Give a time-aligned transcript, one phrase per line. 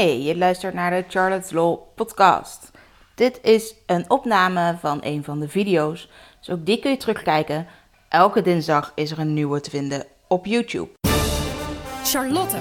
[0.00, 2.70] Hey, je luistert naar de Charlotte's Law podcast.
[3.14, 7.66] Dit is een opname van een van de video's, dus ook die kun je terugkijken.
[8.08, 10.88] Elke dinsdag is er een nieuwe te vinden op YouTube.
[12.04, 12.56] Charlotte,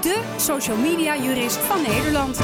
[0.00, 2.38] de social media jurist van Nederland.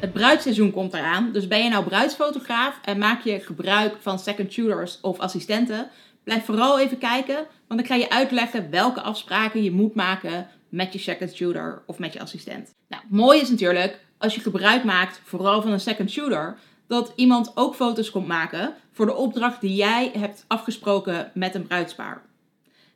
[0.00, 4.52] Het bruidsseizoen komt eraan, dus ben je nou bruidsfotograaf en maak je gebruik van second
[4.52, 5.90] shooters of assistenten?
[6.24, 10.92] Blijf vooral even kijken, want dan ga je uitleggen welke afspraken je moet maken met
[10.92, 12.70] je second shooter of met je assistent.
[12.88, 17.52] Nou, mooi is natuurlijk als je gebruik maakt, vooral van een second shooter, dat iemand
[17.54, 22.22] ook foto's komt maken voor de opdracht die jij hebt afgesproken met een bruidspaar.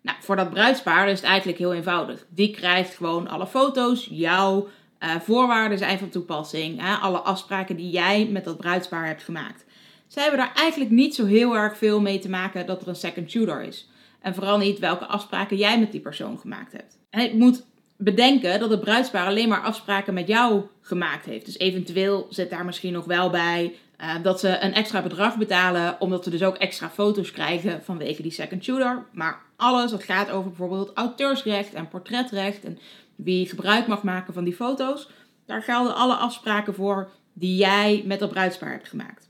[0.01, 2.27] Nou, voor dat bruidspaar is het eigenlijk heel eenvoudig.
[2.29, 4.69] Die krijgt gewoon alle foto's, jouw
[5.01, 9.65] uh, voorwaarden zijn van toepassing, hè, alle afspraken die jij met dat bruidspaar hebt gemaakt.
[10.07, 12.97] Zij hebben daar eigenlijk niet zo heel erg veel mee te maken dat er een
[12.97, 13.89] second shooter is.
[14.21, 16.99] En vooral niet welke afspraken jij met die persoon gemaakt hebt.
[17.11, 17.65] En je moet
[17.97, 21.45] bedenken dat het bruidspaar alleen maar afspraken met jou gemaakt heeft.
[21.45, 26.01] Dus eventueel zit daar misschien nog wel bij uh, dat ze een extra bedrag betalen,
[26.01, 29.05] omdat ze dus ook extra foto's krijgen vanwege die second shooter.
[29.13, 32.79] Maar alles wat gaat over bijvoorbeeld auteursrecht en portretrecht en
[33.15, 35.09] wie gebruik mag maken van die foto's,
[35.47, 39.26] daar gelden alle afspraken voor die jij met dat bruidspaar hebt gemaakt.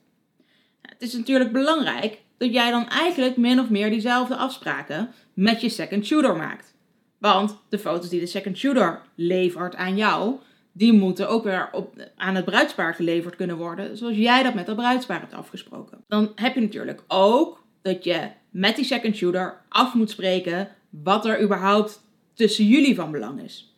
[0.99, 5.69] Het is natuurlijk belangrijk dat jij dan eigenlijk min of meer diezelfde afspraken met je
[5.69, 6.75] second shooter maakt.
[7.19, 10.35] Want de foto's die de second shooter levert aan jou,
[10.73, 14.67] die moeten ook weer op, aan het bruidspaar geleverd kunnen worden, zoals jij dat met
[14.67, 16.05] dat bruidspaar hebt afgesproken.
[16.09, 21.27] Dan heb je natuurlijk ook dat je met die second shooter af moet spreken wat
[21.27, 22.03] er überhaupt
[22.35, 23.75] tussen jullie van belang is.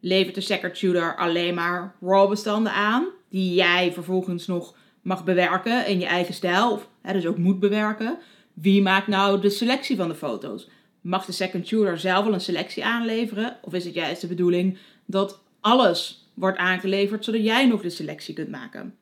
[0.00, 5.86] Levert de second shooter alleen maar RAW bestanden aan, die jij vervolgens nog mag bewerken
[5.86, 8.18] in je eigen stijl, of hè, dus ook moet bewerken.
[8.52, 10.68] Wie maakt nou de selectie van de foto's?
[11.00, 13.56] Mag de second shooter zelf wel een selectie aanleveren?
[13.62, 18.34] Of is het juist de bedoeling dat alles wordt aangeleverd zodat jij nog de selectie
[18.34, 18.94] kunt maken?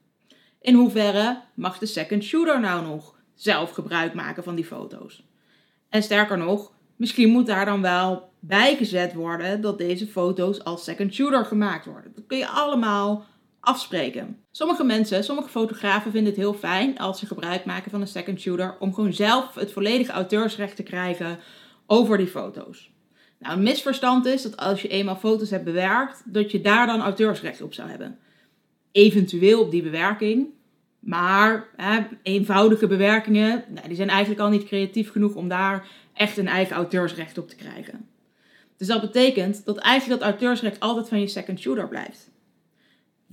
[0.60, 5.24] In hoeverre mag de second shooter nou nog zelf gebruik maken van die foto's?
[5.88, 11.14] En sterker nog, misschien moet daar dan wel bijgezet worden dat deze foto's als second
[11.14, 12.12] shooter gemaakt worden.
[12.14, 13.26] Dat kun je allemaal
[13.66, 14.38] afspreken.
[14.50, 18.40] Sommige mensen, sommige fotografen vinden het heel fijn als ze gebruik maken van een second
[18.40, 21.38] shooter om gewoon zelf het volledige auteursrecht te krijgen
[21.86, 22.90] over die foto's.
[23.38, 27.00] Nou, een misverstand is dat als je eenmaal foto's hebt bewerkt, dat je daar dan
[27.00, 28.18] auteursrecht op zou hebben.
[28.92, 30.46] Eventueel op die bewerking,
[30.98, 36.36] maar hè, eenvoudige bewerkingen, nou, die zijn eigenlijk al niet creatief genoeg om daar echt
[36.36, 38.08] een eigen auteursrecht op te krijgen.
[38.76, 42.34] Dus dat betekent dat eigenlijk dat auteursrecht altijd van je second shooter blijft.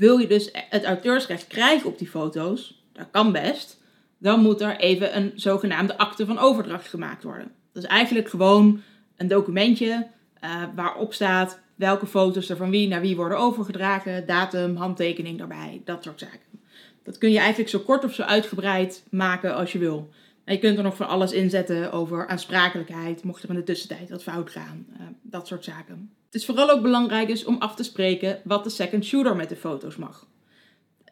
[0.03, 3.81] Wil je dus het auteursrecht krijgen op die foto's, dat kan best,
[4.17, 7.51] dan moet er even een zogenaamde akte van overdracht gemaakt worden.
[7.73, 8.81] Dat is eigenlijk gewoon
[9.17, 10.07] een documentje
[10.43, 15.81] uh, waarop staat welke foto's er van wie naar wie worden overgedragen, datum, handtekening daarbij,
[15.85, 16.59] dat soort zaken.
[17.03, 20.09] Dat kun je eigenlijk zo kort of zo uitgebreid maken als je wil.
[20.43, 24.09] En je kunt er nog van alles inzetten over aansprakelijkheid, mocht er in de tussentijd
[24.09, 26.11] wat fout gaan, uh, dat soort zaken.
[26.33, 29.49] Het is vooral ook belangrijk is om af te spreken wat de second shooter met
[29.49, 30.27] de foto's mag.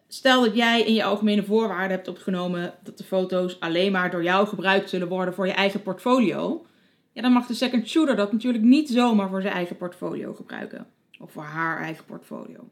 [0.07, 4.23] Stel dat jij in je algemene voorwaarden hebt opgenomen dat de foto's alleen maar door
[4.23, 6.65] jou gebruikt zullen worden voor je eigen portfolio.
[7.11, 10.87] Ja, dan mag de second shooter dat natuurlijk niet zomaar voor zijn eigen portfolio gebruiken.
[11.19, 12.69] Of voor haar eigen portfolio.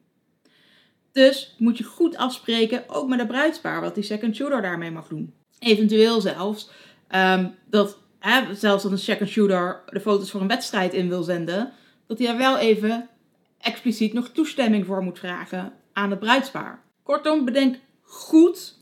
[1.12, 5.08] Dus moet je goed afspreken, ook met de bruidspaar, wat die second shooter daarmee mag
[5.08, 5.34] doen.
[5.59, 6.70] Eventueel zelfs
[7.16, 11.24] um, dat, hè, zelfs als een second shooter de foto's voor een wedstrijd in wil
[11.24, 11.74] zenden,
[12.09, 13.09] dat hij wel even
[13.58, 16.84] expliciet nog toestemming voor moet vragen aan het bruidspaar.
[17.03, 18.80] Kortom, bedenk goed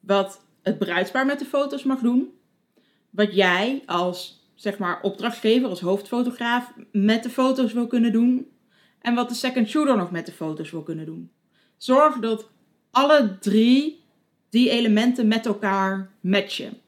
[0.00, 2.32] wat het bruidspaar met de foto's mag doen.
[3.10, 8.46] Wat jij als zeg maar, opdrachtgever, als hoofdfotograaf met de foto's wil kunnen doen.
[9.00, 11.30] En wat de second shooter nog met de foto's wil kunnen doen.
[11.76, 12.50] Zorg dat
[12.90, 14.04] alle drie
[14.50, 16.78] die elementen met elkaar matchen.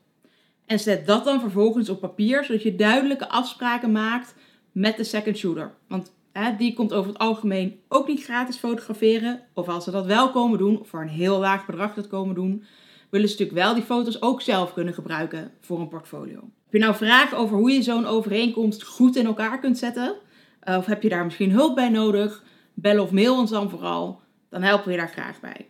[0.66, 4.34] En zet dat dan vervolgens op papier, zodat je duidelijke afspraken maakt
[4.72, 5.74] met de second shooter.
[5.88, 9.40] Want hè, die komt over het algemeen ook niet gratis fotograferen.
[9.54, 12.34] Of als ze dat wel komen doen, of voor een heel laag bedrag dat komen
[12.34, 12.64] doen,
[13.10, 16.38] willen ze natuurlijk wel die foto's ook zelf kunnen gebruiken voor een portfolio.
[16.64, 20.16] Heb je nou vragen over hoe je zo'n overeenkomst goed in elkaar kunt zetten?
[20.60, 22.44] Eh, of heb je daar misschien hulp bij nodig?
[22.74, 24.20] Bel of mail ons dan vooral.
[24.48, 25.66] Dan helpen we je daar graag bij.